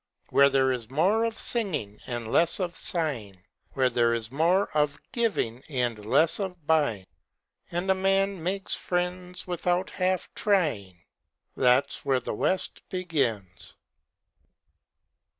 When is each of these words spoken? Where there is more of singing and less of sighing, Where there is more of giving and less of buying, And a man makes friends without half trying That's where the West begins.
Where 0.31 0.49
there 0.49 0.71
is 0.71 0.89
more 0.89 1.25
of 1.25 1.37
singing 1.37 1.99
and 2.07 2.31
less 2.31 2.59
of 2.59 2.75
sighing, 2.75 3.43
Where 3.73 3.87
there 3.87 4.15
is 4.15 4.31
more 4.31 4.75
of 4.75 4.99
giving 5.11 5.61
and 5.69 6.03
less 6.03 6.39
of 6.39 6.65
buying, 6.65 7.05
And 7.69 7.87
a 7.91 7.93
man 7.93 8.41
makes 8.41 8.73
friends 8.75 9.45
without 9.45 9.91
half 9.91 10.27
trying 10.33 10.97
That's 11.55 12.03
where 12.03 12.19
the 12.19 12.33
West 12.33 12.81
begins. 12.89 13.75